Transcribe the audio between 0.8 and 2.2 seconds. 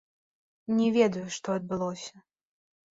ведаю, што адбылося.